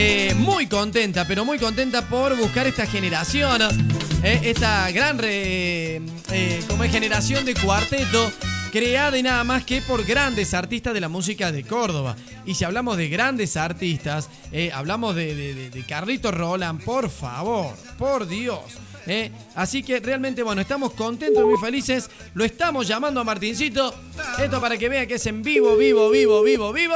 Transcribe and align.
eh, 0.00 0.32
muy 0.36 0.68
contenta, 0.68 1.26
pero 1.26 1.44
muy 1.44 1.58
contenta 1.58 2.02
por 2.02 2.36
buscar 2.36 2.68
esta 2.68 2.86
generación, 2.86 3.60
eh, 4.22 4.40
esta 4.44 4.88
gran 4.92 5.18
eh, 5.24 6.00
como 6.68 6.84
generación 6.84 7.44
de 7.44 7.54
cuarteto 7.54 8.30
creada 8.70 9.18
y 9.18 9.24
nada 9.24 9.42
más 9.42 9.64
que 9.64 9.82
por 9.82 10.04
grandes 10.04 10.54
artistas 10.54 10.94
de 10.94 11.00
la 11.00 11.08
música 11.08 11.50
de 11.50 11.64
Córdoba. 11.64 12.14
Y 12.46 12.54
si 12.54 12.64
hablamos 12.64 12.96
de 12.96 13.08
grandes 13.08 13.56
artistas, 13.56 14.28
hablamos 14.72 15.16
de 15.16 15.84
Carlito 15.88 16.30
Roland, 16.30 16.80
por 16.84 17.10
favor, 17.10 17.74
por 17.98 18.28
Dios. 18.28 18.60
¿Eh? 19.08 19.32
Así 19.54 19.82
que 19.82 20.00
realmente, 20.00 20.42
bueno, 20.42 20.60
estamos 20.60 20.92
contentos 20.92 21.44
muy 21.44 21.58
felices. 21.58 22.10
Lo 22.34 22.44
estamos 22.44 22.86
llamando 22.86 23.20
a 23.20 23.24
Martincito. 23.24 23.94
Esto 24.38 24.60
para 24.60 24.76
que 24.76 24.88
vea 24.88 25.06
que 25.06 25.14
es 25.14 25.26
en 25.26 25.42
vivo, 25.42 25.76
vivo, 25.76 26.10
vivo, 26.10 26.42
vivo, 26.42 26.72
vivo. 26.72 26.94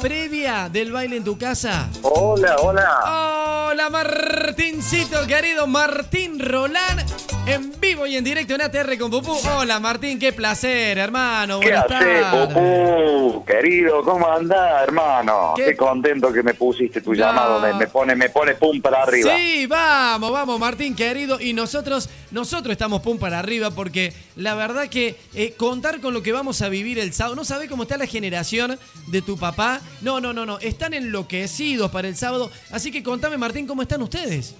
Previa 0.00 0.68
del 0.68 0.92
baile 0.92 1.16
en 1.16 1.24
tu 1.24 1.38
casa. 1.38 1.88
Hola, 2.02 2.56
hola. 2.58 3.68
Hola 3.70 3.90
Martincito, 3.90 5.26
querido 5.26 5.66
Martín 5.66 6.38
Rolán. 6.38 7.04
En 7.46 7.72
vivo 7.78 8.06
y 8.06 8.16
en 8.16 8.24
directo 8.24 8.54
en 8.54 8.62
ATR 8.62 8.98
con 8.98 9.10
Pupú. 9.10 9.36
Hola 9.58 9.78
Martín, 9.80 10.18
qué 10.18 10.32
placer, 10.32 10.96
hermano. 10.98 11.60
¿Qué 11.60 11.74
haces. 11.74 12.24
Pupú? 12.26 13.44
Querido, 13.44 14.02
¿cómo 14.02 14.26
andás, 14.30 14.82
hermano? 14.84 15.52
¿Qué? 15.56 15.66
Qué, 15.66 15.76
contento 15.76 16.32
que 16.32 16.42
me 16.42 16.54
pusiste 16.54 17.00
tu 17.00 17.10
No. 17.10 17.16
llamado. 17.16 17.60
Me, 17.60 17.74
me 17.74 17.86
pone, 17.86 18.14
me 18.14 18.28
pone 18.30 18.54
pum 18.54 18.80
para 18.80 19.02
arriba. 19.02 19.34
Sí, 19.36 19.66
vamos, 19.66 20.32
vamos, 20.32 20.58
Martín, 20.58 20.73
querido. 20.76 21.40
Y 21.40 21.52
nosotros, 21.52 22.08
nosotros 22.30 22.72
estamos 22.72 23.02
pum 23.02 23.18
para 23.18 23.38
arriba 23.38 23.70
porque 23.70 24.12
la 24.36 24.54
verdad 24.54 24.88
que 24.88 25.16
eh, 25.34 25.52
contar 25.56 26.00
con 26.00 26.14
lo 26.14 26.22
que 26.22 26.32
vamos 26.32 26.62
a 26.62 26.68
vivir 26.68 26.98
el 26.98 27.12
sábado, 27.12 27.36
no 27.36 27.44
sabés 27.44 27.68
cómo 27.68 27.84
está 27.84 27.96
la 27.96 28.06
generación 28.06 28.78
de 29.08 29.22
tu 29.22 29.38
papá. 29.38 29.80
No, 30.02 30.20
no, 30.20 30.32
no, 30.32 30.44
no. 30.46 30.58
Están 30.58 30.94
enloquecidos 30.94 31.90
para 31.90 32.08
el 32.08 32.16
sábado. 32.16 32.50
Así 32.70 32.90
que 32.90 33.02
contame, 33.02 33.36
Martín, 33.38 33.66
¿cómo 33.66 33.82
están 33.82 34.02
ustedes? 34.02 34.54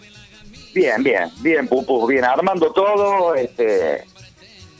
Bien, 0.74 1.02
bien, 1.02 1.30
bien, 1.40 1.68
Pupú, 1.68 2.06
bien. 2.06 2.24
Armando 2.24 2.72
todo, 2.72 3.34
este, 3.36 4.04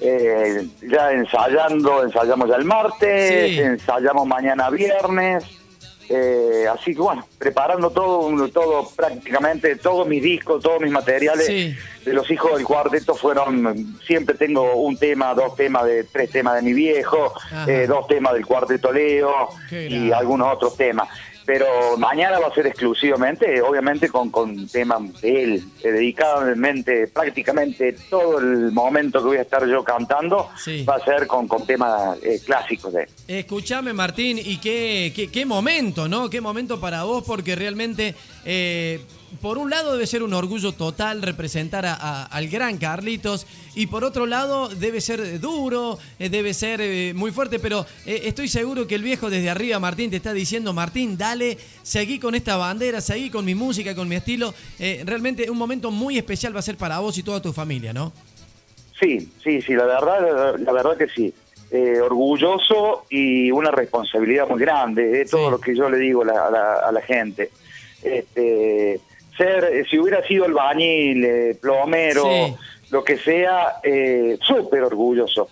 eh, 0.00 0.66
ya 0.82 1.12
ensayando, 1.12 2.02
ensayamos 2.02 2.48
ya 2.48 2.56
el 2.56 2.64
martes, 2.64 3.50
Sí. 3.50 3.60
ensayamos 3.60 4.26
mañana 4.26 4.70
viernes. 4.70 5.44
Eh, 6.08 6.66
así 6.72 6.94
que 6.94 7.00
bueno, 7.00 7.26
preparando 7.38 7.90
todo, 7.90 8.48
todo 8.50 8.88
prácticamente, 8.94 9.76
todos 9.76 10.06
mis 10.06 10.22
discos, 10.22 10.62
todos 10.62 10.80
mis 10.80 10.90
materiales 10.92 11.46
Sí. 11.46 11.74
de 12.04 12.12
los 12.12 12.30
hijos 12.30 12.54
del 12.56 12.64
cuarteto 12.64 13.14
fueron, 13.14 13.98
siempre 14.06 14.34
tengo 14.36 14.74
un 14.76 14.96
tema, 14.96 15.34
dos 15.34 15.56
temas, 15.56 15.84
de 15.86 16.04
tres 16.04 16.30
temas 16.30 16.56
de 16.56 16.62
mi 16.62 16.72
viejo, 16.72 17.32
eh, 17.66 17.86
dos 17.88 18.06
temas 18.06 18.34
del 18.34 18.44
cuarteto 18.46 18.92
Leo 18.92 19.48
Qué 19.70 19.86
y 19.88 20.12
algunos 20.12 20.52
otros 20.54 20.76
temas. 20.76 21.08
Pero 21.46 21.66
mañana 21.98 22.38
va 22.38 22.46
a 22.48 22.54
ser 22.54 22.66
exclusivamente, 22.66 23.60
obviamente, 23.60 24.08
con, 24.08 24.30
con 24.30 24.66
temas 24.68 25.20
de 25.20 25.42
él, 25.44 25.64
dedicadamente, 25.82 27.06
prácticamente 27.08 27.94
todo 28.08 28.38
el 28.38 28.72
momento 28.72 29.18
que 29.20 29.26
voy 29.26 29.36
a 29.36 29.42
estar 29.42 29.66
yo 29.66 29.84
cantando 29.84 30.48
Sí. 30.56 30.84
va 30.84 30.96
a 30.96 31.04
ser 31.04 31.26
con, 31.26 31.46
con 31.48 31.66
temas 31.66 32.16
eh, 32.22 32.40
clásicos 32.44 32.92
de 32.92 33.02
él. 33.02 33.08
Escuchame, 33.28 33.92
Martín, 33.92 34.38
y 34.38 34.58
qué, 34.58 35.12
qué, 35.14 35.30
qué 35.30 35.44
momento, 35.44 36.08
¿no? 36.08 36.30
Qué 36.30 36.40
momento 36.40 36.80
para 36.80 37.04
vos, 37.04 37.24
porque 37.26 37.54
realmente, 37.54 38.14
eh, 38.44 39.00
por 39.42 39.58
un 39.58 39.68
lado, 39.68 39.92
debe 39.92 40.06
ser 40.06 40.22
un 40.22 40.32
orgullo 40.32 40.72
total 40.72 41.20
representar 41.22 41.84
a- 41.86 41.94
a- 41.94 42.24
al 42.26 42.48
gran 42.48 42.78
Carlitos, 42.78 43.46
y 43.74 43.88
por 43.88 44.04
otro 44.04 44.26
lado, 44.26 44.68
debe 44.68 45.00
ser 45.00 45.40
duro, 45.40 45.98
eh, 46.20 46.28
debe 46.28 46.54
ser 46.54 46.80
eh, 46.80 47.12
muy 47.14 47.32
fuerte, 47.32 47.58
pero 47.58 47.84
eh, 48.06 48.22
estoy 48.24 48.46
seguro 48.46 48.86
que 48.86 48.94
el 48.94 49.02
viejo 49.02 49.30
desde 49.30 49.50
arriba, 49.50 49.80
Martín, 49.80 50.10
te 50.10 50.16
está 50.16 50.32
diciendo, 50.32 50.72
Martín, 50.72 51.18
dale, 51.18 51.58
seguí 51.82 52.20
con 52.20 52.36
esta 52.36 52.56
bandera, 52.56 53.00
seguí 53.00 53.28
con 53.30 53.44
mi 53.44 53.56
música, 53.56 53.94
con 53.96 54.08
mi 54.08 54.14
estilo. 54.14 54.54
Eh, 54.78 55.02
realmente 55.04 55.50
un 55.50 55.58
momento 55.58 55.90
muy 55.90 56.16
especial 56.16 56.54
va 56.54 56.60
a 56.60 56.62
ser 56.62 56.76
para 56.76 57.00
vos 57.00 57.18
y 57.18 57.24
toda 57.24 57.42
tu 57.42 57.52
familia, 57.52 57.92
¿no? 57.92 58.12
Sí, 59.00 59.28
sí, 59.42 59.60
sí, 59.60 59.74
la 59.74 59.86
verdad, 59.86 60.56
la 60.60 60.72
verdad 60.72 60.96
que 60.96 61.08
sí. 61.08 61.34
Orgulloso 62.04 63.04
y 63.10 63.50
una 63.50 63.70
responsabilidad 63.70 64.48
muy 64.48 64.60
grande, 64.60 65.22
es 65.22 65.30
todo 65.30 65.46
Sí. 65.46 65.50
lo 65.50 65.60
que 65.60 65.74
yo 65.76 65.88
le 65.90 65.98
digo 65.98 66.24
la, 66.24 66.46
a 66.46 66.50
la- 66.50 66.74
a 66.88 66.92
la 66.92 67.00
gente. 67.02 67.50
Este, 68.04 69.00
ser, 69.36 69.64
eh, 69.64 69.84
si 69.90 69.98
hubiera 69.98 70.22
sido 70.26 70.44
albañil, 70.44 71.24
eh, 71.24 71.56
plomero, 71.60 72.22
Sí. 72.24 72.54
lo 72.90 73.02
que 73.02 73.16
sea, 73.18 73.76
eh, 73.82 74.38
súper 74.42 74.82
orgulloso. 74.82 75.48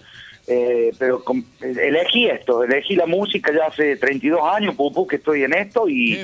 Eh, 0.47 0.93
pero 0.99 1.23
com- 1.23 1.45
elegí 1.61 2.27
esto, 2.29 2.65
elegí 2.65 2.97
la 2.97 3.07
música 3.07 3.53
ya 3.53 3.67
hace 3.67 3.97
32 3.97 4.41
años, 4.43 4.75
pupú, 4.75 5.07
que 5.07 5.17
estoy 5.17 5.45
en 5.45 5.55
esto 5.55 5.89
y, 5.89 6.15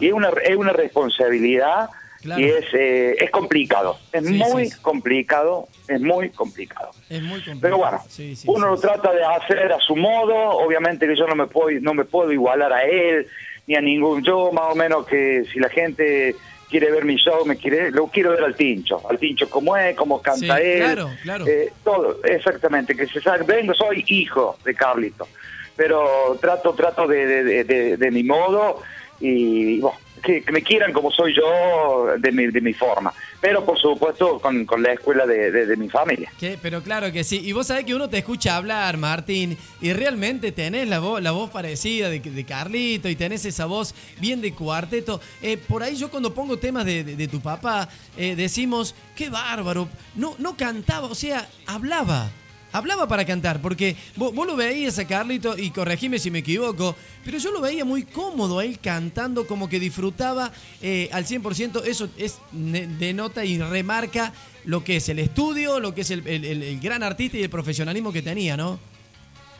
es, 0.00 0.12
una, 0.12 0.30
es 0.44 0.56
una 0.56 0.72
responsabilidad 0.72 1.88
Claro. 2.22 2.40
y 2.40 2.44
es, 2.46 2.64
eh, 2.72 3.16
es 3.18 3.30
complicado, 3.30 3.98
es 4.12 4.24
Sí, 4.24 4.32
muy 4.32 4.70
sí, 4.70 4.80
complicado, 4.80 5.68
es 5.88 6.00
muy 6.00 6.30
complicado. 6.30 6.90
Es 7.10 7.20
muy 7.20 7.34
complicado. 7.42 7.60
Pero 7.60 7.76
bueno, 7.78 8.00
Sí, 8.08 8.34
uno 8.46 8.68
lo 8.68 8.78
trata 8.78 9.12
de 9.12 9.22
hacer 9.24 9.70
a 9.72 9.78
su 9.80 9.94
modo, 9.96 10.34
obviamente 10.52 11.06
que 11.06 11.16
yo 11.16 11.26
no 11.26 11.34
me 11.34 11.46
puedo 11.48 11.78
no 11.80 11.92
me 11.94 12.04
puedo 12.04 12.32
igualar 12.32 12.72
a 12.72 12.84
él 12.84 13.26
ni 13.66 13.74
a 13.76 13.80
ningún 13.80 14.22
yo 14.22 14.52
más 14.52 14.72
o 14.72 14.74
menos 14.74 15.06
que 15.06 15.44
si 15.52 15.58
la 15.58 15.68
gente 15.68 16.34
quiere 16.68 16.90
ver 16.90 17.04
mi 17.04 17.16
show, 17.16 17.44
me 17.46 17.56
quiere 17.56 17.90
lo 17.90 18.06
quiero 18.08 18.30
ver 18.32 18.42
al 18.44 18.56
Tincho, 18.56 19.00
al 19.08 19.18
Tincho 19.18 19.48
como 19.48 19.76
es, 19.76 19.94
cómo 19.96 20.20
canta 20.20 20.56
Sí, 20.56 20.62
él, 20.64 20.78
claro, 20.82 21.10
claro. 21.22 21.46
eh, 21.46 21.72
todo, 21.84 22.18
exactamente, 22.24 22.96
que 22.96 23.06
se 23.06 23.20
sabe, 23.20 23.44
vengo, 23.44 23.74
soy 23.74 24.04
hijo 24.08 24.58
de 24.64 24.74
Carlito, 24.74 25.28
pero 25.76 26.36
trato 26.40 26.72
trato 26.74 27.06
de, 27.06 27.26
de, 27.26 27.44
de- 27.44 27.64
de- 27.64 27.96
de 27.96 28.10
mi 28.10 28.22
modo 28.24 28.82
y 29.20 29.78
bueno, 29.80 29.98
que, 30.24 30.42
me 30.50 30.62
quieran 30.62 30.92
como 30.92 31.10
soy 31.10 31.34
yo 31.36 32.06
de 32.18 32.32
mi, 32.32 32.46
de 32.48 32.60
mi 32.60 32.72
forma, 32.72 33.12
pero 33.40 33.64
por 33.64 33.78
supuesto 33.78 34.40
con, 34.40 34.64
con 34.64 34.82
la 34.82 34.92
escuela 34.92 35.26
de, 35.26 35.50
de- 35.52 35.76
mi 35.76 35.88
familia. 35.88 36.30
Pero 36.62 36.82
claro 36.82 37.10
que 37.12 37.24
sí. 37.24 37.40
Y 37.44 37.52
vos 37.52 37.66
sabés 37.66 37.84
que 37.84 37.94
uno 37.94 38.08
te 38.08 38.18
escucha 38.18 38.56
hablar, 38.56 38.96
Martín, 38.96 39.56
y 39.80 39.92
realmente 39.92 40.52
tenés 40.52 40.88
la 40.88 41.00
voz, 41.00 41.20
la 41.22 41.32
voz 41.32 41.50
parecida 41.50 42.08
de, 42.08 42.20
de 42.20 42.44
Carlito 42.44 43.08
y 43.08 43.16
tenés 43.16 43.44
esa 43.44 43.66
voz 43.66 43.94
bien 44.20 44.40
de 44.40 44.52
cuarteto. 44.54 45.20
Eh, 45.42 45.56
por 45.56 45.82
ahí 45.82 45.96
yo 45.96 46.10
cuando 46.10 46.32
pongo 46.32 46.56
temas 46.58 46.84
de 46.86 47.28
tu 47.30 47.40
papá, 47.40 47.88
eh, 48.16 48.34
decimos, 48.36 48.94
qué 49.16 49.30
bárbaro. 49.30 49.88
No, 50.14 50.34
no 50.38 50.56
cantaba, 50.56 51.06
o 51.08 51.14
sea, 51.14 51.46
hablaba. 51.66 52.30
Hablaba 52.74 53.06
para 53.06 53.24
cantar, 53.24 53.62
porque 53.62 53.94
vos, 54.16 54.34
vos 54.34 54.46
lo 54.48 54.56
veías 54.56 54.98
a 54.98 55.06
Carlito, 55.06 55.56
y 55.56 55.70
corregime 55.70 56.18
si 56.18 56.32
me 56.32 56.40
equivoco, 56.40 56.96
pero 57.24 57.38
yo 57.38 57.52
lo 57.52 57.60
veía 57.60 57.84
muy 57.84 58.02
cómodo 58.02 58.58
a 58.58 58.64
él 58.64 58.80
cantando, 58.82 59.46
como 59.46 59.68
que 59.68 59.78
disfrutaba 59.78 60.50
eh, 60.82 61.08
al 61.12 61.24
100%. 61.24 61.84
Eso 61.86 62.08
es, 62.18 62.40
denota 62.52 63.44
y 63.44 63.60
remarca 63.60 64.32
lo 64.64 64.82
que 64.82 64.96
es 64.96 65.08
el 65.08 65.20
estudio, 65.20 65.78
lo 65.78 65.94
que 65.94 66.00
es 66.00 66.10
el, 66.10 66.26
el- 66.26 66.80
gran 66.80 67.04
artista 67.04 67.36
y 67.38 67.42
el 67.44 67.48
profesionalismo 67.50 68.12
que 68.12 68.22
tenía, 68.22 68.56
¿no? 68.56 68.80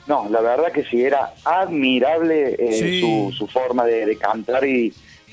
No, 0.09 0.29
la 0.29 0.41
verdad 0.41 0.73
que 0.73 0.85
sí, 0.85 1.01
era 1.03 1.33
admirable 1.45 2.57
eh, 2.59 2.73
Sí. 2.79 3.01
su, 3.01 3.33
su 3.39 3.47
forma 3.47 3.85
de, 3.85 4.07
de 4.07 4.17
cantar 4.19 4.67
y 4.67 4.93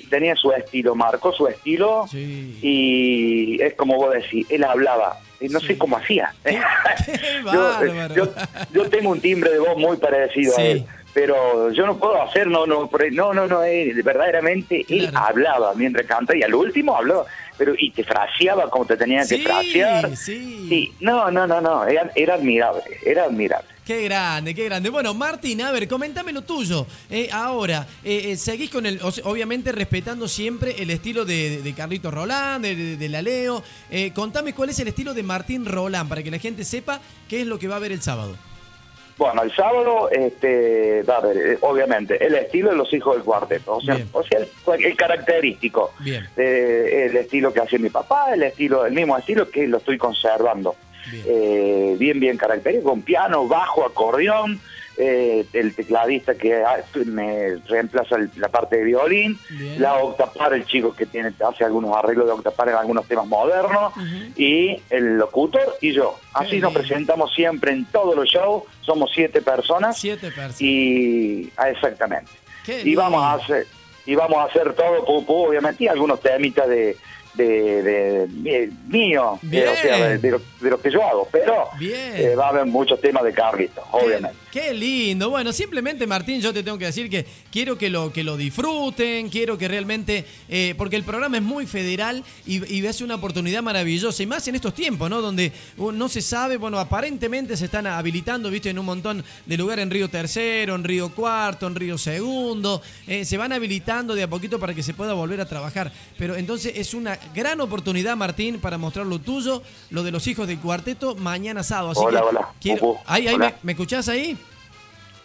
tenía 0.10 0.36
su 0.36 0.52
estilo, 0.52 0.94
marcó 0.94 1.34
su 1.34 1.48
estilo 1.48 2.06
Sí. 2.10 2.58
y 2.62 3.62
es 3.62 3.74
como 3.74 3.96
vos 3.96 4.14
decís, 4.14 4.46
él 4.50 4.64
hablaba, 4.64 5.20
no 5.50 5.60
Sí. 5.60 5.68
sé 5.68 5.78
cómo 5.78 5.98
hacía. 5.98 6.34
Qué- 6.44 6.60
qué 7.06 7.20
yo, 7.44 7.62
bárbaro. 7.62 8.16
yo, 8.16 8.34
yo 8.74 8.90
tengo 8.90 9.10
un 9.10 9.22
timbre 9.22 9.52
de 9.52 9.60
voz 9.60 9.78
muy 9.78 9.98
parecido 9.98 10.54
Sí. 10.56 10.62
a 10.62 10.66
él, 10.66 10.86
pero 11.14 11.72
yo 11.72 11.86
no 11.86 11.98
puedo 11.98 12.22
hacer, 12.22 12.48
no, 12.48 12.66
no, 12.66 12.90
no, 13.12 13.34
no, 13.34 13.48
no, 13.48 13.64
él, 13.64 14.02
verdaderamente 14.04 14.86
él 14.90 15.10
Claro. 15.10 15.28
hablaba 15.28 15.74
mientras 15.76 16.06
cantaba 16.06 16.38
y 16.38 16.44
al 16.44 16.54
último 16.56 16.96
hablaba, 16.96 17.26
pero 17.62 17.76
y 17.78 17.92
te 17.92 18.04
fraseaba 18.04 18.68
como 18.72 18.88
te 18.88 18.98
tenía 18.98 19.24
que 19.24 19.38
frasear. 19.38 20.18
sí. 20.18 20.66
Sí, 20.68 20.92
no, 21.00 21.30
no, 21.30 21.46
no, 21.46 21.62
no, 21.62 21.86
era, 21.86 22.10
era 22.16 22.34
admirable, 22.34 22.82
era 23.06 23.26
admirable. 23.26 23.68
Qué 23.86 24.02
grande, 24.06 24.56
qué 24.56 24.66
grande. 24.66 24.90
Bueno, 24.90 25.14
Martín, 25.14 25.62
a 25.62 25.72
ver, 25.72 25.88
comentame 25.88 26.32
lo 26.34 26.42
tuyo. 26.42 26.88
Eh, 27.12 27.30
ahora, 27.32 27.86
eh, 28.04 28.32
eh, 28.32 28.38
seguís 28.38 28.72
con 28.72 28.88
el, 28.88 29.00
obviamente 29.26 29.72
respetando 29.72 30.28
siempre 30.28 30.82
el 30.82 30.90
estilo 30.90 31.24
de, 31.24 31.50
de- 31.58 31.62
de 31.62 31.74
Carlito 31.74 32.10
Roland, 32.10 32.64
de, 32.66 32.76
de- 32.76 32.98
de 32.98 33.10
la 33.10 33.22
Leo. 33.22 33.62
Eh, 33.92 34.12
contame 34.12 34.54
cuál 34.54 34.70
es 34.70 34.80
el 34.80 34.88
estilo 34.88 35.14
de 35.14 35.22
Martín 35.22 35.66
Roland, 35.66 36.10
para 36.10 36.24
que 36.24 36.32
la 36.32 36.40
gente 36.40 36.64
sepa 36.64 37.00
qué 37.30 37.42
es 37.42 37.48
lo 37.48 37.60
que 37.60 37.68
va 37.68 37.76
a 37.76 37.80
ver 37.80 37.92
el 37.92 38.02
sábado. 38.02 38.36
Bueno, 39.22 39.44
el 39.44 39.56
sábado, 39.56 40.10
este, 40.10 41.04
va 41.04 41.18
a 41.18 41.22
ver, 41.22 41.38
eh, 41.38 41.58
obviamente, 41.62 42.26
el 42.26 42.34
estilo 42.34 42.72
de 42.72 42.76
los 42.76 42.92
hijos 42.92 43.14
del 43.16 43.24
cuarteto, 43.24 43.76
o 43.76 43.80
sea, 43.82 43.94
Bien. 43.94 44.10
o 44.14 44.24
sea 44.24 44.40
el, 44.40 44.84
el 44.84 44.98
característico, 44.98 45.94
Bien. 46.00 46.28
eh, 46.36 47.06
el 47.08 47.16
estilo 47.16 47.54
que 47.54 47.60
hacía 47.60 47.78
mi 47.78 47.92
papá, 47.92 48.34
el 48.34 48.42
estilo, 48.42 48.84
el 48.84 48.94
mismo 48.94 49.16
estilo 49.16 49.48
que 49.48 49.68
lo 49.68 49.78
estoy 49.78 50.00
conservando, 50.00 50.76
Bien. 51.12 51.24
Eh, 51.28 51.96
bien, 52.00 52.20
bien 52.20 52.36
característico, 52.36 52.90
con 52.90 53.04
piano, 53.04 53.48
bajo, 53.48 53.86
acordeón, 53.86 54.60
eh, 55.04 55.46
el 55.54 55.74
tecladista 55.74 56.36
que 56.36 56.64
me 57.06 57.56
reemplaza 57.68 58.18
el- 58.18 58.30
la 58.36 58.50
parte 58.50 58.78
de 58.78 58.84
violín, 58.84 59.40
Bien. 59.50 59.82
la 59.82 59.96
octapar, 59.96 60.54
el 60.54 60.66
chico 60.68 60.94
que 60.94 61.08
tiene 61.08 61.34
hace 61.48 61.64
algunos 61.64 61.98
arreglos 61.98 62.28
de 62.28 62.34
octapar 62.34 62.70
en 62.70 62.76
algunos 62.76 63.08
temas 63.08 63.26
modernos, 63.26 63.94
y 64.38 64.80
el 64.92 65.18
locutor 65.18 65.76
y 65.82 65.94
yo. 65.94 66.20
Así 66.34 66.60
nos 66.60 66.72
presentamos 66.74 67.34
siempre 67.34 67.72
en 67.72 67.86
todos 67.86 68.16
los 68.16 68.28
shows, 68.30 68.64
somos 68.82 69.10
siete 69.14 69.42
personas 69.42 69.98
Siete 69.98 70.28
personas. 70.28 70.62
y 70.62 71.52
ah, 71.58 71.70
exactamente. 71.72 72.32
Qué 72.64 72.82
Y 72.84 72.94
vamos 72.96 73.24
a 73.24 73.34
hacer 73.34 73.66
y 74.06 74.16
vamos 74.16 74.38
a 74.38 74.44
hacer 74.46 74.74
todo, 74.74 75.04
obviamente, 75.06 75.84
y 75.84 75.88
algunos 75.88 76.20
temitas 76.22 76.68
de, 76.68 76.96
de, 77.34 77.84
de, 77.84 78.28
de 78.28 78.72
mío, 78.88 79.40
de, 79.42 79.68
o 79.68 79.76
sea, 79.76 80.18
de, 80.18 80.32
lo, 80.32 80.42
de 80.60 80.70
lo 80.70 80.82
que 80.82 80.92
yo 80.92 81.04
hago, 81.04 81.28
pero 81.32 81.70
eh, 81.80 82.36
va 82.38 82.48
a 82.48 82.50
haber 82.50 82.66
muchos 82.66 83.00
temas 83.00 83.24
de 83.24 83.34
Carlito, 83.34 83.82
obviamente. 83.92 84.38
Qué, 84.52 84.62
qué 84.62 84.74
lindo. 84.74 85.30
Bueno, 85.30 85.54
simplemente 85.54 86.06
Martín, 86.06 86.42
yo 86.42 86.54
te 86.54 86.64
tengo 86.64 86.78
que 86.78 86.86
decir 86.86 87.10
que 87.10 87.26
quiero 87.52 87.78
que 87.78 87.90
lo, 87.90 88.12
que 88.12 88.24
lo 88.24 88.38
disfruten, 88.38 89.30
quiero 89.30 89.58
que 89.58 89.68
realmente, 89.68 90.26
eh, 90.50 90.76
porque 90.78 90.96
el 90.96 91.04
programa 91.04 91.38
es 91.38 91.44
muy 91.44 91.66
federal 91.66 92.24
y, 92.46 92.74
y 92.74 92.86
es 92.86 93.02
una 93.02 93.16
oportunidad 93.16 93.62
maravillosa, 93.62 94.22
y 94.24 94.26
más 94.26 94.48
en 94.48 94.56
estos 94.56 94.74
tiempos, 94.74 95.10
¿no? 95.10 95.22
Donde 95.22 95.52
uh, 95.78 95.92
no 95.92 96.10
se 96.10 96.22
sabe, 96.22 96.58
bueno, 96.58 96.80
aparentemente 96.80 97.56
se 97.56 97.66
están 97.66 97.88
habilitando, 97.88 98.50
viste, 98.50 98.70
en 98.70 98.80
un 98.80 98.86
montón 98.86 99.24
de 99.46 99.58
lugares 99.58 99.84
en 99.84 99.92
Río 99.92 100.10
Tercero, 100.10 100.76
en 100.76 100.84
Río 100.84 101.10
Cuarto, 101.16 101.68
en 101.68 101.76
Río 101.76 101.98
Segundo, 101.98 102.82
eh, 103.08 103.24
se 103.24 103.38
van 103.38 103.54
habilitando 103.54 104.16
de 104.16 104.24
a 104.24 104.28
poquito 104.28 104.60
para 104.60 104.74
que 104.74 104.84
se 104.84 104.94
pueda 104.94 105.14
volver 105.14 105.40
a 105.40 105.46
trabajar. 105.46 105.92
Pero 106.18 106.36
entonces 106.36 106.74
es 106.76 106.94
una 106.94 107.18
gran 107.34 107.62
oportunidad, 107.62 108.16
Martín, 108.16 108.60
para 108.60 108.78
mostrar 108.78 109.06
lo 109.06 109.20
tuyo, 109.20 109.62
lo 109.90 110.04
de 110.04 110.12
los 110.12 110.26
hijos 110.28 110.48
del 110.48 110.60
cuarteto, 110.60 111.16
mañana 111.16 111.64
sábado. 111.64 111.92
Así 111.92 112.02
Hola, 112.04 112.20
que 112.22 112.26
hola. 112.28 112.48
quiero- 112.62 112.80
Pupu. 112.82 113.00
Ahí, 113.06 113.28
ahí, 113.28 113.36
Hola. 113.36 113.46
me, 113.50 113.56
¿me 113.64 113.72
escuchás 113.74 114.08
ahí? 114.10 114.38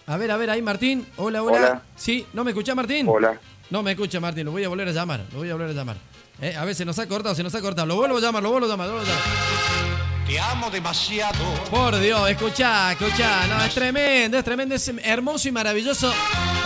A 0.06 0.16
ver, 0.16 0.31
a 0.31 0.37
ver, 0.37 0.50
ahí 0.50 0.62
Martín. 0.62 1.06
Hola, 1.16 1.43
hola. 1.43 1.56
Hola. 1.56 1.82
Sí, 1.96 2.26
¿no 2.32 2.44
me 2.44 2.52
escuchás 2.52 2.76
Martín? 2.76 3.06
Hola. 3.08 3.40
No 3.70 3.82
me 3.82 3.93
escucha 3.93 4.20
Martín, 4.20 4.44
lo 4.44 4.52
voy 4.52 4.62
a 4.64 4.69
volver 4.69 4.88
a 4.88 4.93
llamar, 4.93 5.25
lo 5.32 5.38
voy 5.38 5.50
a 5.50 5.54
volver 5.54 5.70
a 5.70 5.72
llamar. 5.72 5.96
Eh, 6.40 6.54
a 6.54 6.64
ver, 6.64 6.75
se 6.75 6.84
nos 6.84 6.98
ha 6.98 7.08
cortado, 7.08 7.34
se 7.34 7.43
nos 7.43 7.54
ha 7.54 7.60
cortado. 7.60 7.87
Lo 7.87 7.96
vuelvo 7.96 8.19
a 8.19 8.20
llamar, 8.20 8.42
lo 8.42 8.50
vuelvo 8.50 8.66
a 8.66 8.70
llamar, 8.70 8.87
lo 8.88 8.94
vuelvo 8.94 9.10
a 9.10 9.14
llamar. 9.14 10.26
Te 10.26 10.38
amo 10.40 10.70
demasiado. 10.70 11.44
Por 11.70 11.99
Dios, 11.99 12.28
escuchá, 12.31 12.92
escuchá. 12.92 13.46
No, 13.49 13.64
es 13.64 13.75
tremendo, 13.75 14.37
es 14.38 14.44
tremendo, 14.44 14.75
es 14.75 14.88
hermoso 15.02 15.49
y 15.49 15.52
maravilloso 15.52 16.12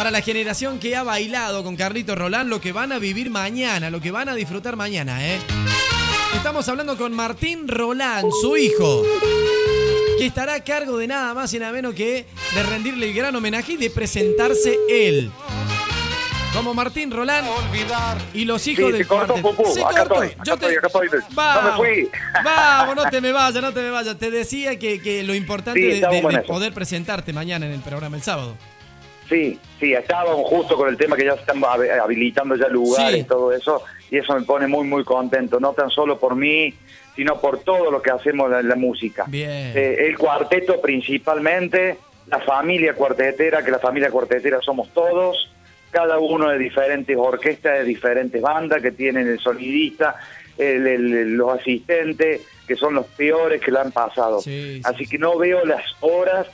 para 0.00 0.11
la 0.11 0.23
generación 0.23 0.79
que 0.79 0.97
ha 0.97 1.02
bailado 1.02 1.62
con 1.62 1.76
Carlito 1.76 2.14
Rolán, 2.14 2.49
lo 2.49 2.58
que 2.58 2.73
van 2.73 2.91
a 2.91 2.99
vivir 2.99 3.29
mañana, 3.29 3.91
lo 3.91 4.00
que 4.00 4.11
van 4.11 4.31
a 4.31 4.35
disfrutar 4.35 4.75
mañana, 4.75 5.23
¿eh? 5.29 5.38
Estamos 6.35 6.67
hablando 6.70 6.97
con 6.97 7.12
Martín 7.12 7.69
Rolán, 7.69 8.25
su 8.41 8.56
hijo, 8.56 9.02
que 10.17 10.25
estará 10.25 10.55
a 10.55 10.64
cargo 10.64 10.97
de 10.97 11.06
nada 11.06 11.35
más 11.35 11.52
y 11.52 11.58
nada 11.58 11.73
menos 11.73 11.93
que 11.94 12.25
de 12.55 12.62
rendirle 12.62 13.08
el 13.11 13.12
gran 13.14 13.37
homenaje 13.37 13.73
y 13.75 13.76
de 13.76 13.91
presentarse 13.91 14.79
él. 14.88 15.31
Como 16.55 16.73
Martín 16.73 17.11
Rolán 17.11 17.44
y 18.32 18.47
los 18.47 18.62
Sí, 18.62 18.70
hijos 18.70 18.93
se 18.93 18.93
del 18.97 19.06
cortó, 19.06 19.35
cuarteto. 19.35 19.55
Pupú. 19.55 19.75
Se 19.75 19.85
Acá 19.85 20.06
cortó. 20.08 20.23
estoy, 20.23 20.29
acá 20.29 20.44
Yo 20.47 20.56
te- 20.56 20.67
estoy, 20.67 20.76
acá 20.79 20.87
estoy. 20.87 21.08
No 21.08 21.19
me 21.29 21.35
Vamos, 21.35 21.76
fui. 21.76 22.08
Vamos, 22.43 22.97
no 22.97 23.11
te 23.11 23.20
me 23.20 23.32
vayas, 23.32 23.62
no 23.62 23.73
te 23.75 23.82
me 23.82 23.91
vayas. 23.91 24.17
Te 24.19 24.31
decía 24.31 24.79
que, 24.79 24.99
que 25.02 25.23
lo 25.25 25.35
importante 25.35 25.79
Sí, 25.79 26.00
de- 26.00 26.23
de, 26.32 26.43
poder 26.47 26.73
presentarte 26.73 27.35
mañana 27.35 27.67
en 27.67 27.73
el 27.73 27.81
programa 27.81 28.17
el 28.17 28.23
sábado. 28.23 28.56
Sí, 29.31 29.59
sí, 29.79 29.93
estábamos 29.94 30.44
justo 30.49 30.77
con 30.77 30.88
el 30.88 30.97
tema 30.99 31.15
que 31.17 31.25
ya 31.25 31.35
se 31.35 31.41
están 31.41 31.61
hab- 31.62 32.00
habilitando 32.03 32.56
ya 32.56 32.67
lugares 32.69 33.15
Sí. 33.15 33.21
y 33.21 33.25
todo 33.25 33.53
eso, 33.53 33.82
y 34.11 34.19
eso 34.19 34.35
me 34.35 34.43
pone 34.43 34.67
muy, 34.67 34.85
muy 34.87 35.05
contento, 35.05 35.61
no 35.61 35.73
tan 35.73 35.88
solo 35.88 36.19
por 36.19 36.35
mí, 36.35 36.75
sino 37.15 37.41
por 37.41 37.61
todo 37.61 37.93
lo 37.93 38.03
que 38.03 38.11
hacemos 38.11 38.53
en 38.53 38.69
la 38.69 38.75
música. 38.75 39.25
Bien. 39.29 39.73
Eh, 39.75 40.06
el 40.09 40.19
cuarteto 40.19 40.81
principalmente, 40.81 41.97
la 42.27 42.41
familia 42.41 42.94
cuartetera, 42.94 43.65
que 43.65 43.71
la 43.71 43.79
familia 43.79 44.11
cuartetera 44.11 44.61
somos 44.61 44.88
todos, 44.93 45.49
cada 45.93 46.19
uno 46.19 46.49
de 46.50 46.59
diferentes 46.59 47.17
orquestas, 47.17 47.79
de 47.79 47.85
diferentes 47.85 48.43
bandas 48.43 48.83
que 48.83 48.91
tienen 48.93 49.29
el 49.29 49.38
sonidista, 49.38 50.17
el- 50.59 50.87
el- 50.88 51.35
los 51.37 51.56
asistentes, 51.59 52.43
que 52.67 52.75
son 52.76 52.94
los 52.94 53.06
peores 53.06 53.61
que 53.61 53.71
la 53.71 53.83
han 53.83 53.93
pasado. 53.93 54.41
Sí, 54.41 54.75
sí, 54.76 54.83
Así 54.85 55.06
que 55.06 55.19
no 55.19 55.38
veo 55.38 55.65
las 55.65 55.85
horas 56.00 56.49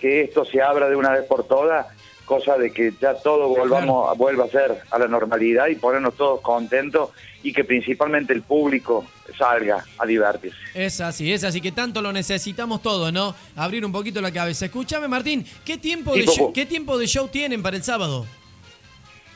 que 0.00 0.22
esto 0.22 0.44
se 0.44 0.62
abra 0.62 0.88
de 0.88 0.96
una 0.96 1.10
vez 1.10 1.24
por 1.24 1.46
todas, 1.46 1.86
cosa 2.30 2.56
de 2.56 2.70
que 2.70 2.92
ya 3.00 3.14
todo 3.14 3.48
volvamos, 3.48 4.16
vuelva 4.16 4.44
a 4.44 4.48
ser 4.48 4.82
a 4.88 4.98
la 5.00 5.08
normalidad 5.08 5.66
y 5.66 5.74
ponernos 5.74 6.14
todos 6.14 6.40
contentos 6.40 7.10
y 7.42 7.52
que 7.52 7.64
principalmente 7.64 8.32
el 8.32 8.42
público 8.42 9.04
salga 9.36 9.84
a 9.98 10.06
divertirse. 10.06 10.56
Es 10.72 11.00
así, 11.00 11.32
es 11.32 11.42
así 11.42 11.60
que 11.60 11.72
tanto 11.72 12.00
lo 12.00 12.12
necesitamos 12.12 12.82
todos, 12.82 13.12
¿no? 13.12 13.34
Abrir 13.56 13.84
un 13.84 13.90
poquito 13.90 14.20
la 14.20 14.30
cabeza. 14.30 14.66
Escúchame, 14.66 15.08
Martín, 15.08 15.44
¿qué 15.64 15.76
tiempo, 15.76 16.14
Sí, 16.14 16.20
de 16.20 16.26
show. 16.28 16.52
¿qué 16.52 16.66
tiempo 16.66 16.98
de 16.98 17.08
show 17.08 17.26
tienen 17.26 17.64
para 17.64 17.76
el 17.76 17.82
sábado? 17.82 18.24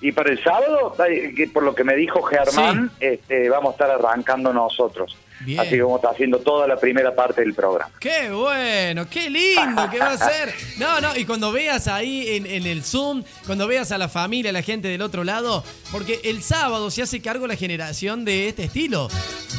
Y 0.01 0.13
para 0.13 0.31
el 0.31 0.41
sábado, 0.45 0.95
eh, 1.09 1.51
por 1.53 1.65
lo 1.65 1.75
que 1.75 1.83
me 1.83 1.97
dijo 1.97 2.23
Germán, 2.23 2.93
este, 3.01 3.49
vamos 3.49 3.71
a 3.71 3.73
estar 3.73 3.91
arrancando 3.91 4.53
nosotros. 4.53 5.17
Bien. 5.41 5.61
Así 5.61 5.75
a 5.79 5.97
estar 5.97 6.13
haciendo 6.13 6.39
toda 6.39 6.67
la 6.67 6.77
primera 6.79 7.15
parte 7.15 7.41
del 7.43 7.55
programa. 7.55 7.91
Qué 8.01 8.31
bueno, 8.31 9.09
qué 9.09 9.29
lindo 9.29 9.89
que 9.91 9.99
va 9.99 10.13
a 10.13 10.17
ser. 10.19 10.55
No, 10.79 11.01
no, 11.01 11.17
y 11.17 11.25
cuando 11.25 11.53
veas 11.53 11.87
ahí 11.89 12.37
en, 12.37 12.47
en 12.47 12.67
el 12.67 12.83
Zoom, 12.83 13.23
cuando 13.47 13.67
veas 13.67 13.93
a 13.93 13.99
la 13.99 14.09
familia, 14.09 14.51
a 14.51 14.53
la 14.53 14.63
gente 14.63 14.89
del 14.89 15.03
otro 15.03 15.25
lado, 15.25 15.63
porque 15.91 16.21
el 16.25 16.43
sábado 16.43 16.91
se 16.91 17.03
hace 17.03 17.21
cargo 17.21 17.47
la 17.47 17.57
generación 17.57 18.25
de 18.25 18.49
este 18.49 18.65
estilo. 18.65 19.09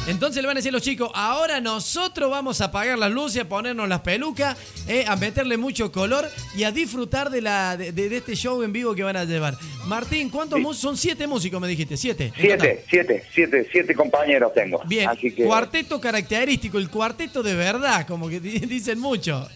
Entonces 0.08 0.40
le 0.40 0.46
van 0.46 0.56
a 0.56 0.60
decir 0.60 0.68
a 0.70 0.72
los 0.72 0.82
chicos, 0.82 1.10
ahora 1.14 1.60
nosotros 1.60 2.30
vamos 2.30 2.60
a 2.60 2.66
apagar 2.66 2.96
las 2.98 3.10
luces, 3.10 3.42
a 3.42 3.48
ponernos 3.48 3.88
las 3.88 4.00
pelucas, 4.00 4.56
eh, 4.86 5.04
a 5.06 5.16
meterle 5.16 5.56
mucho 5.56 5.90
color 5.90 6.28
y 6.56 6.62
a 6.62 6.70
disfrutar 6.70 7.28
de, 7.30 7.40
la, 7.40 7.76
de, 7.76 7.90
de 7.92 8.16
este 8.16 8.36
show 8.36 8.62
en 8.62 8.72
vivo 8.72 8.94
que 8.94 9.02
van 9.02 9.16
a 9.16 9.24
llevar. 9.24 9.56
Martín, 9.86 10.30
¿cuántos 10.30 10.58
Sí. 10.58 10.62
mus- 10.62 10.78
son 10.78 10.96
siete 10.96 11.26
músicos, 11.26 11.60
me 11.60 11.66
dijiste? 11.68 11.96
Siete. 11.96 12.32
Siete, 12.36 12.84
siete, 12.88 13.24
siete, 13.34 13.68
siete 13.72 13.94
compañeros 13.94 14.52
tengo. 14.54 14.80
Bien, 14.86 15.08
Así 15.08 15.32
que, 15.32 15.44
cuarteto 15.66 16.00
característico, 16.00 16.78
el 16.78 16.88
cuarteto 16.88 17.42
de 17.42 17.54
verdad, 17.54 18.06
como 18.06 18.28
que 18.28 18.38
di- 18.40 18.58
dicen 18.66 18.98
mucho. 19.00 19.48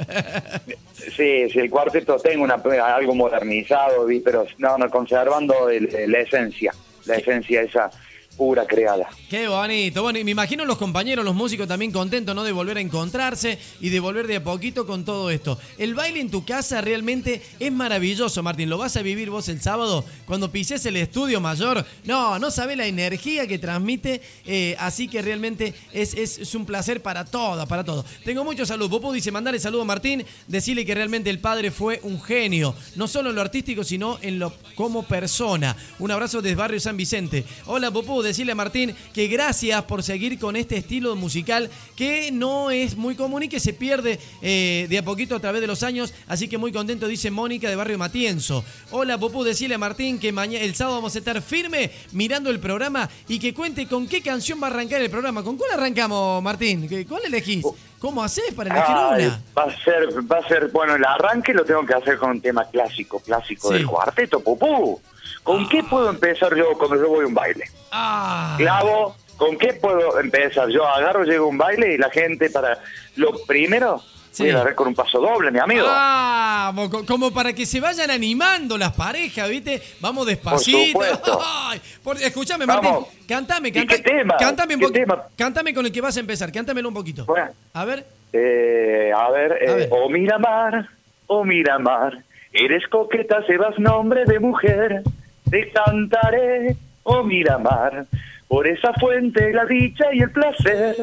sí, 0.94 1.48
sí, 1.50 1.58
el 1.58 1.70
cuarteto 1.70 2.16
tengo 2.18 2.42
una, 2.44 2.54
algo 2.94 3.14
modernizado, 3.14 4.06
pero 4.24 4.46
no, 4.58 4.76
no, 4.76 4.90
conservando 4.90 5.68
el- 5.68 5.88
la 6.10 6.18
esencia, 6.20 6.74
la 7.06 7.14
esencia 7.16 7.62
esa 7.62 7.90
pura 8.40 8.66
creada. 8.66 9.06
Qué 9.28 9.48
bonito. 9.48 10.02
Bueno, 10.02 10.18
y 10.18 10.24
me 10.24 10.30
imagino 10.30 10.64
los 10.64 10.78
compañeros, 10.78 11.26
los 11.26 11.34
músicos 11.34 11.68
también 11.68 11.92
contentos, 11.92 12.34
¿no? 12.34 12.42
De 12.42 12.52
volver 12.52 12.78
a 12.78 12.80
encontrarse 12.80 13.58
y 13.82 13.90
de 13.90 14.00
volver 14.00 14.26
de 14.26 14.36
a 14.36 14.42
poquito 14.42 14.86
con 14.86 15.04
todo 15.04 15.28
esto. 15.28 15.58
El 15.76 15.94
baile 15.94 16.20
en 16.20 16.30
tu 16.30 16.42
casa 16.42 16.80
realmente 16.80 17.42
es 17.58 17.70
maravilloso, 17.70 18.42
Martín. 18.42 18.70
¿Lo 18.70 18.78
vas 18.78 18.96
a 18.96 19.02
vivir 19.02 19.28
vos 19.28 19.50
el 19.50 19.60
sábado 19.60 20.06
cuando 20.24 20.50
pises 20.50 20.86
el 20.86 20.96
estudio 20.96 21.38
mayor? 21.38 21.84
No, 22.04 22.38
no 22.38 22.50
sabés 22.50 22.78
la 22.78 22.86
energía 22.86 23.46
que 23.46 23.58
transmite. 23.58 24.22
eh, 24.46 24.74
así 24.78 25.06
que 25.06 25.20
realmente 25.20 25.74
es, 25.92 26.14
es, 26.14 26.54
un 26.54 26.64
placer 26.64 27.02
para 27.02 27.26
todas, 27.26 27.68
para 27.68 27.84
todos. 27.84 28.06
Tengo 28.24 28.42
mucho 28.42 28.64
salud. 28.64 28.88
Popo 28.88 29.12
dice, 29.12 29.30
mandale 29.30 29.60
saludo 29.60 29.82
a 29.82 29.84
Martín, 29.84 30.24
decirle 30.48 30.86
que 30.86 30.94
realmente 30.94 31.28
el 31.28 31.40
padre 31.40 31.70
fue 31.70 32.00
un 32.04 32.22
genio. 32.22 32.74
No 32.96 33.06
solo 33.06 33.28
en 33.28 33.36
lo 33.36 33.42
artístico, 33.42 33.84
sino 33.84 34.18
en 34.22 34.38
lo 34.38 34.50
como 34.76 35.02
persona. 35.02 35.76
Un 35.98 36.10
abrazo 36.10 36.40
desde 36.40 36.56
Barrio 36.56 36.80
San 36.80 36.96
Vicente. 36.96 37.44
Hola, 37.66 37.90
Popó, 37.90 38.29
decirle 38.30 38.52
a 38.52 38.54
Martín 38.54 38.94
que 39.12 39.28
gracias 39.28 39.82
por 39.84 40.02
seguir 40.02 40.38
con 40.38 40.56
este 40.56 40.76
estilo 40.76 41.14
musical 41.16 41.70
que 41.96 42.30
no 42.32 42.70
es 42.70 42.96
muy 42.96 43.14
común 43.14 43.42
y 43.44 43.48
que 43.48 43.60
se 43.60 43.72
pierde 43.72 44.18
eh, 44.42 44.86
de 44.88 44.98
a 44.98 45.04
poquito 45.04 45.36
a 45.36 45.40
través 45.40 45.60
de 45.60 45.66
los 45.66 45.82
años. 45.82 46.12
Así 46.26 46.48
que 46.48 46.58
muy 46.58 46.72
contento, 46.72 47.06
dice 47.08 47.30
Mónica 47.30 47.68
de 47.68 47.76
Barrio 47.76 47.98
Matienzo. 47.98 48.64
Hola, 48.90 49.18
Popó, 49.18 49.44
decirle 49.44 49.74
a 49.74 49.78
Martín 49.78 50.18
que 50.18 50.32
mañana, 50.32 50.64
el 50.64 50.74
sábado 50.74 50.96
vamos 50.96 51.14
a 51.14 51.18
estar 51.18 51.40
firme 51.42 51.90
mirando 52.12 52.50
el 52.50 52.60
programa 52.60 53.08
y 53.28 53.38
que 53.38 53.52
cuente 53.54 53.86
con 53.86 54.06
qué 54.06 54.22
canción 54.22 54.60
va 54.62 54.68
a 54.68 54.70
arrancar 54.70 55.00
el 55.02 55.10
programa. 55.10 55.42
¿Con 55.42 55.56
cuál 55.56 55.72
arrancamos, 55.72 56.42
Martín? 56.42 56.88
¿Qué- 56.88 57.06
¿Cuál 57.06 57.22
elegís? 57.26 57.64
¿Cómo 58.00 58.22
haces 58.24 58.52
para 58.54 58.70
elegir 58.74 58.96
una? 58.96 59.40
va 59.56 59.64
a 59.70 59.84
ser, 59.84 60.08
va 60.30 60.38
a 60.38 60.48
ser, 60.48 60.68
bueno, 60.68 60.94
el 60.96 61.04
arranque 61.04 61.52
lo 61.52 61.64
tengo 61.64 61.84
que 61.84 61.94
hacer 61.94 62.16
con 62.18 62.30
un 62.30 62.40
tema 62.40 62.64
clásico, 62.64 63.20
clásico 63.20 63.68
Sí. 63.68 63.74
del 63.74 63.86
cuarteto, 63.86 64.40
pupú. 64.40 65.00
¿Con 65.42 65.68
qué 65.68 65.82
puedo 65.84 66.08
empezar 66.10 66.54
yo 66.56 66.72
cuando 66.78 66.96
yo 66.96 67.08
voy 67.08 67.24
a 67.24 67.28
un 67.28 67.34
baile? 67.34 67.64
Ah, 67.92 68.54
Clavo, 68.58 69.16
¿con 69.36 69.56
qué 69.58 69.74
puedo 69.74 70.18
empezar? 70.18 70.68
Yo 70.70 70.86
agarro, 70.86 71.24
llego 71.24 71.44
a 71.44 71.48
un 71.48 71.58
baile 71.58 71.94
y 71.94 71.98
la 71.98 72.10
gente 72.10 72.48
para... 72.50 72.78
Lo 73.16 73.32
primero, 73.46 74.02
Sí. 74.30 74.44
voy 74.44 74.50
a 74.52 74.54
agarrar 74.56 74.74
con 74.76 74.88
un 74.88 74.94
paso 74.94 75.20
doble, 75.20 75.50
mi 75.50 75.58
amigo. 75.58 75.84
Vamos, 75.86 76.88
co- 76.88 77.04
como 77.04 77.32
para 77.32 77.52
que 77.52 77.66
se 77.66 77.80
vayan 77.80 78.10
animando 78.10 78.78
las 78.78 78.92
parejas, 78.92 79.48
¿viste? 79.48 79.82
Vamos 80.00 80.26
despacito. 80.26 81.00
Ay, 81.44 81.80
por- 82.02 82.16
escuchame, 82.16 82.64
Vamos. 82.66 83.00
Martín. 83.02 83.26
Cantame, 83.26 83.68
¿Y 83.68 83.72
cantame. 83.72 84.02
qué 84.02 84.08
tema? 84.10 84.36
Cántame, 84.38 84.74
un 84.76 84.80
¿Qué 84.80 84.90
tema? 84.90 85.22
cántame 85.36 85.74
con 85.74 85.84
el 85.86 85.92
que 85.92 86.00
vas 86.00 86.16
a 86.16 86.20
empezar. 86.20 86.52
Cántamelo 86.52 86.88
un 86.88 86.94
poquito. 86.94 87.24
Bueno. 87.26 87.48
A 87.74 87.84
ver. 87.84 88.06
Eh, 88.32 89.10
a 89.16 89.30
ver, 89.30 89.58
eh, 89.60 89.68
A 89.70 89.74
ver. 89.74 89.88
oh 89.90 90.08
Miramar, 90.08 90.88
oh 91.26 91.44
Miramar, 91.44 92.18
eres 92.52 92.86
coqueta, 92.88 93.44
sebas 93.46 93.76
nombre 93.80 94.24
de 94.24 94.38
mujer, 94.38 95.02
te 95.50 95.68
cantaré, 95.72 96.76
oh 97.02 97.24
Miramar, 97.24 98.06
por 98.46 98.68
esa 98.68 98.92
fuente 98.94 99.52
la 99.52 99.64
dicha 99.64 100.04
y 100.12 100.20
el 100.20 100.30
placer, 100.30 100.94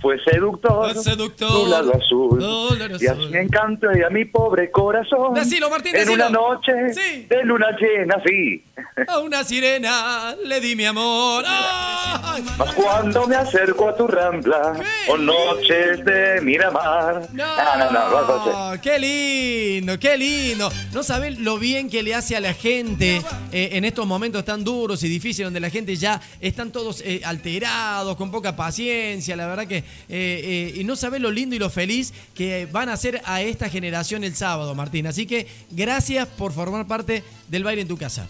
fue 0.00 0.18
seductor, 0.24 0.92
Fue 0.94 1.02
seductor, 1.02 1.50
tu 1.50 1.66
lado 1.66 1.92
azul, 1.94 2.40
y 2.40 3.06
azul. 3.06 3.34
así 3.36 3.98
y 3.98 4.02
a 4.02 4.10
mi 4.10 4.24
pobre 4.24 4.70
corazón, 4.70 5.34
Decilo, 5.34 5.68
Martín, 5.70 5.94
en 5.94 6.04
decilo. 6.04 6.26
una 6.28 6.30
noche 6.30 6.72
Sí. 6.94 7.26
de 7.28 7.44
luna 7.44 7.66
llena, 7.78 8.16
sí. 8.24 8.64
A 9.06 9.18
una 9.18 9.44
sirena 9.44 10.34
le 10.44 10.60
di 10.60 10.74
mi 10.76 10.84
amor. 10.86 11.44
¡Ay! 11.46 12.42
Más 12.58 12.74
cuando 12.74 13.26
me 13.26 13.36
acerco 13.36 13.88
a 13.88 13.96
tu 13.96 14.06
rambla, 14.06 14.72
o 15.08 15.16
noches 15.16 16.04
de 16.04 16.40
Miramar. 16.42 17.28
No, 17.32 17.44
no, 17.78 17.90
no, 17.90 18.70
hacer. 18.70 18.80
qué 18.80 18.98
lindo, 18.98 19.98
qué 19.98 20.16
lindo. 20.16 20.70
No 20.92 21.02
saben 21.02 21.44
lo 21.44 21.58
bien 21.58 21.90
que 21.90 22.02
le 22.02 22.14
hace 22.14 22.36
a 22.36 22.40
la 22.40 22.54
gente 22.54 23.22
eh, 23.52 23.70
en 23.72 23.84
estos 23.84 24.06
momentos 24.06 24.44
tan 24.44 24.64
duros 24.64 25.02
y 25.02 25.08
difíciles 25.08 25.46
donde 25.46 25.60
la 25.60 25.70
gente 25.70 25.96
ya 25.96 26.20
están 26.40 26.70
todos 26.72 27.02
eh, 27.04 27.20
alterados, 27.24 28.16
con 28.16 28.30
poca 28.30 28.56
paciencia. 28.56 29.36
La 29.36 29.46
verdad 29.46 29.66
que 29.66 29.84
eh, 30.08 30.72
eh, 30.74 30.80
y 30.80 30.84
no 30.84 30.96
saben 30.96 31.22
lo 31.22 31.30
lindo 31.30 31.54
y 31.56 31.58
lo 31.58 31.70
feliz 31.70 32.12
que 32.34 32.66
van 32.70 32.88
a 32.88 32.94
hacer 32.94 33.20
a 33.24 33.42
esta 33.42 33.68
generación 33.68 34.24
el 34.24 34.34
sábado, 34.34 34.74
Martín. 34.74 35.06
Así 35.06 35.26
que 35.26 35.46
gracias 35.70 36.26
por 36.26 36.52
formar 36.52 36.86
parte 36.86 37.22
del 37.48 37.64
baile 37.64 37.82
en 37.82 37.88
tu 37.88 37.96
casa. 37.96 38.26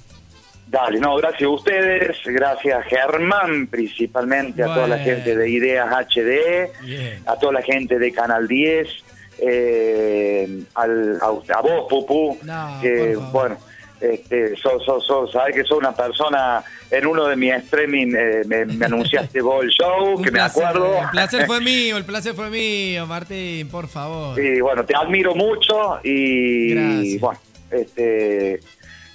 Dale, 0.67 1.01
no, 1.01 1.17
gracias 1.17 1.43
a 1.43 1.49
ustedes, 1.49 2.17
gracias 2.27 2.79
a 2.79 2.83
Germán 2.85 3.67
principalmente, 3.67 4.63
a 4.63 4.67
toda 4.67 4.87
la 4.87 4.99
gente 4.99 5.37
de 5.37 5.51
Ideas 5.51 5.89
HD, 5.91 6.71
Bien. 6.85 7.23
a 7.27 7.37
toda 7.37 7.55
la 7.55 7.63
gente 7.63 7.99
de 7.99 8.13
Canal 8.13 8.47
10, 8.47 8.89
eh, 9.39 10.63
al, 10.75 11.19
a, 11.21 11.27
a 11.27 11.61
vos, 11.61 11.87
Pupú, 11.89 12.39
No, 12.43 12.79
que 12.81 13.17
bueno, 13.17 13.59
este, 14.01 14.57
sos, 14.57 14.85
sos, 14.85 15.07
sos, 15.07 15.31
sabés 15.31 15.55
que 15.55 15.65
sos 15.65 15.79
una 15.79 15.95
persona, 15.95 16.63
en 16.91 17.07
uno 17.07 17.27
de 17.27 17.37
mis 17.37 17.53
streaming 17.55 18.15
eh, 18.17 18.43
me, 18.47 18.65
me 18.65 18.87
anunciaste 18.87 19.41
vos 19.43 19.63
el 19.65 19.71
show, 19.71 20.17
Un 20.17 20.25
que 20.25 20.31
me 20.31 20.41
acuerdo. 20.41 20.99
El 21.03 21.11
placer 21.11 21.47
fue 21.47 21.61
mío, 21.63 21.97
el 21.97 22.05
placer 22.05 22.35
fue 22.35 22.51
mío, 22.51 23.07
Martín, 23.07 23.69
por 23.69 23.89
favor. 23.89 24.37
Sí, 24.37 24.61
bueno, 24.61 24.85
te 24.85 24.97
admiro 24.97 25.35
mucho 25.35 26.01
y 26.03 27.19
bueno, 27.19 27.39
este, 27.71 28.61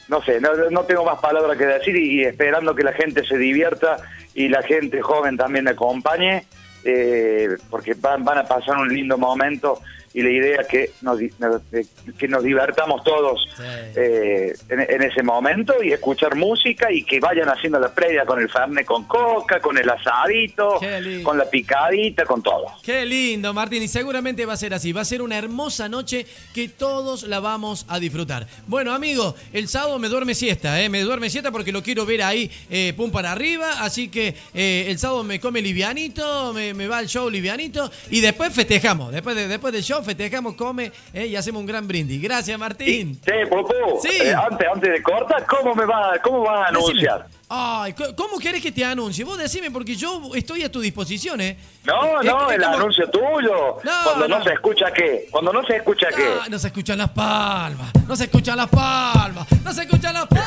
no 0.08 0.22
sé, 0.24 0.40
no, 0.40 0.54
no 0.70 0.84
tengo 0.84 1.04
más 1.04 1.20
palabras 1.20 1.58
que 1.58 1.66
decir 1.66 1.96
y, 1.96 2.22
y 2.22 2.24
esperando 2.24 2.76
que 2.76 2.84
la 2.84 2.94
gente 2.94 3.26
se 3.26 3.38
divierta 3.38 3.98
y 4.36 4.50
la 4.50 4.62
gente 4.62 5.02
joven 5.02 5.38
también 5.38 5.66
me 5.66 5.72
acompañe, 5.72 6.46
eh, 6.84 7.50
porque 7.70 7.96
van, 7.96 8.24
van 8.24 8.40
a 8.40 8.44
pasar 8.44 8.78
un 8.78 8.94
lindo 8.94 9.18
momento 9.18 9.82
y 10.16 10.24
la 10.24 10.30
idea 10.32 10.62
es 10.62 10.68
que 10.68 10.92
nos, 11.02 11.20
eh, 11.22 11.86
que 12.18 12.28
nos 12.28 12.42
divertamos 12.44 13.04
todos 13.04 13.40
Sí. 13.58 13.64
eh, 13.96 14.54
en, 14.70 14.80
en 14.82 15.02
ese 15.04 15.22
momento 15.24 15.76
y 15.84 15.92
escuchar 15.94 16.36
música 16.36 16.92
y 16.92 17.04
que 17.04 17.20
vayan 17.20 17.48
haciendo 17.50 17.80
la 17.80 17.94
previa 17.94 18.26
con 18.26 18.42
el 18.42 18.50
fernet 18.50 18.86
con 18.86 19.04
coca, 19.06 19.60
con 19.60 19.78
el 19.78 19.90
asadito, 19.90 20.80
con 21.24 21.38
la 21.38 21.46
picadita, 21.50 22.26
con 22.26 22.42
todo. 22.42 22.66
Qué 22.82 23.06
lindo, 23.06 23.54
Martín, 23.54 23.84
y 23.84 23.88
seguramente 23.88 24.46
va 24.46 24.54
a 24.54 24.58
ser 24.58 24.74
así. 24.74 24.92
Va 24.94 25.02
a 25.02 25.06
ser 25.06 25.22
una 25.22 25.38
hermosa 25.38 25.88
noche 25.90 26.26
que 26.54 26.70
todos 26.70 27.24
la 27.24 27.40
vamos 27.40 27.86
a 27.90 28.00
disfrutar. 28.00 28.48
Bueno, 28.68 28.94
amigo, 28.94 29.36
el 29.54 29.68
sábado 29.68 30.00
me 30.00 30.08
duerme 30.08 30.34
siesta, 30.36 30.82
¿eh? 30.82 30.90
Me 30.90 31.02
duerme 31.02 31.30
siesta 31.30 31.52
porque 31.52 31.72
lo 31.72 31.84
quiero 31.84 32.06
ver 32.06 32.24
ahí, 32.24 32.50
eh, 32.70 32.94
pum 32.96 33.12
para 33.12 33.32
arriba. 33.32 33.82
Así 33.84 34.08
que 34.10 34.34
eh, 34.54 34.86
el 34.90 34.98
sábado 34.98 35.24
me 35.24 35.40
come 35.40 35.62
livianito, 35.62 36.54
me, 36.54 36.74
me 36.74 36.88
va 36.88 37.00
al 37.00 37.08
show 37.08 37.30
livianito 37.30 37.92
y 38.10 38.22
después 38.22 38.54
festejamos. 38.54 39.12
Después, 39.12 39.36
de, 39.36 39.48
después 39.48 39.74
del 39.74 39.84
show 39.84 40.04
festejamos, 40.06 40.56
come 40.56 40.92
eh, 41.14 41.26
y 41.28 41.36
hacemos 41.36 41.60
un 41.60 41.66
gran 41.66 41.88
brindis. 41.88 42.22
Gracias, 42.22 42.58
Martín. 42.58 43.20
Sí, 43.26 43.32
Popó, 43.50 44.00
Sí. 44.02 44.10
eh, 44.22 44.34
antes, 44.34 44.68
antes 44.74 44.92
de 44.94 45.02
cortar, 45.04 45.46
¿cómo 45.46 45.76
me 45.76 45.86
va, 45.86 46.14
cómo 46.24 46.42
vas 46.42 46.70
a 46.70 46.72
Decime. 46.72 46.80
anunciar? 47.10 47.28
Ay, 47.48 47.94
¿cómo 48.18 48.40
querés 48.40 48.60
que 48.60 48.72
te 48.72 48.84
anuncie? 48.84 49.24
Vos 49.24 49.38
decime, 49.38 49.70
porque 49.70 49.96
yo 49.96 50.32
estoy 50.34 50.64
a 50.64 50.72
tu 50.72 50.80
disposición, 50.82 51.40
¿eh? 51.42 51.56
No, 51.84 52.20
Es- 52.20 52.26
no, 52.26 52.50
es 52.50 52.56
el 52.58 52.64
como- 52.64 52.76
anuncio 52.78 53.08
tuyo. 53.12 53.78
No, 53.84 53.92
Cuando 54.04 54.28
no, 54.28 54.40
no. 54.40 54.44
se 54.44 54.54
escucha 54.54 54.86
qué. 54.92 55.28
Cuando 55.30 55.54
no 55.54 55.64
se 55.64 55.76
escucha 55.76 56.08
qué. 56.16 56.26
Ah, 56.42 56.48
no 56.50 56.58
se 56.58 56.68
escuchan 56.68 56.98
las 56.98 57.12
palmas, 57.12 57.92
no 58.08 58.16
se 58.16 58.24
escuchan 58.24 58.58
las 58.58 58.68
palmas, 58.70 59.46
no 59.64 59.74
se 59.74 59.84
escuchan 59.84 60.14
las 60.16 60.26
palmas. 60.26 60.46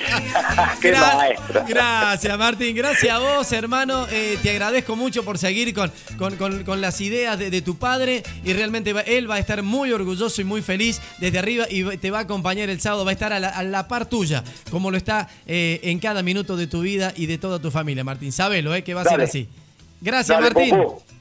Qué 0.80 0.92
Gra- 0.94 1.16
maestro. 1.16 1.64
Gracias, 1.66 2.38
Martín. 2.38 2.76
Gracias 2.76 3.12
a 3.14 3.18
vos, 3.18 3.50
hermano. 3.52 4.06
Eh, 4.10 4.38
te 4.42 4.50
agradezco 4.50 4.94
mucho 4.96 5.24
por 5.24 5.38
seguir 5.38 5.72
con, 5.74 5.90
con, 6.18 6.36
con- 6.36 6.64
con 6.64 6.80
las 6.82 7.00
ideas 7.00 7.38
de, 7.38 7.50
de 7.50 7.62
tu 7.62 7.78
padre. 7.78 8.22
Y 8.44 8.52
realmente 8.52 8.92
va- 8.92 9.00
él 9.02 9.30
va 9.30 9.36
a 9.36 9.38
estar 9.38 9.62
muy 9.62 9.90
orgulloso 9.92 10.40
y 10.40 10.44
muy 10.44 10.60
feliz 10.62 11.00
desde 11.18 11.38
arriba. 11.38 11.64
Y 11.70 11.96
te 11.96 12.10
va 12.10 12.18
a 12.18 12.22
acompañar 12.22 12.68
el 12.68 12.80
sábado. 12.80 13.04
Va 13.06 13.10
a 13.10 13.14
estar 13.14 13.32
a 13.32 13.40
la, 13.40 13.48
a 13.48 13.62
la 13.62 13.88
par 13.88 14.04
tuya, 14.06 14.44
como 14.70 14.90
lo 14.90 14.96
está 14.96 15.28
eh, 15.46 15.80
en 15.84 15.98
cada 15.98 16.22
minuto 16.22 16.56
de 16.56 16.66
tu 16.66 16.80
vida 16.80 17.12
y 17.16 17.26
de 17.26 17.38
toda 17.38 17.58
tu 17.58 17.70
familia, 17.70 18.04
Martín. 18.04 18.32
Sabelo, 18.32 18.74
eh, 18.74 18.82
que 18.82 18.94
va 18.94 19.02
a 19.02 19.04
ser 19.04 19.20
así. 19.20 19.48
Gracias, 20.00 20.38
Dale, 20.38 20.54
Martín. 20.54 20.76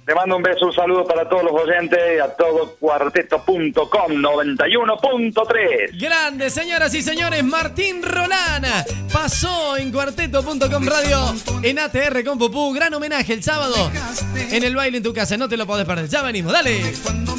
Te 0.10 0.16
mando 0.16 0.38
un 0.38 0.42
beso, 0.42 0.66
un 0.66 0.74
saludo 0.74 1.06
para 1.06 1.30
todos 1.30 1.44
los 1.44 1.54
oyentes, 1.54 2.00
a 2.20 2.30
todo 2.36 2.76
cuarteto.com 2.80 3.76
91.3. 4.12 6.00
Grande, 6.00 6.50
señoras 6.50 6.96
y 6.96 7.04
señores, 7.04 7.44
Martín 7.44 8.02
Rolana 8.02 8.84
pasó 9.14 9.78
en 9.78 9.92
cuarteto.com 9.92 10.84
radio 10.88 11.36
en 11.62 11.78
ATR 11.78 12.24
con 12.24 12.40
Pupú. 12.40 12.74
Gran 12.74 12.92
homenaje 12.96 13.34
el 13.34 13.44
sábado 13.44 13.92
en 14.34 14.64
el 14.64 14.76
baile 14.76 14.98
en 14.98 15.04
tu 15.04 15.14
casa. 15.14 15.38
No 15.38 15.48
te 15.48 15.58
lo 15.58 15.68
podés 15.68 15.86
perder. 15.86 16.10
Ya 16.10 16.24
venimos, 16.24 16.54
dale. 16.54 16.82
Cuando 17.04 17.36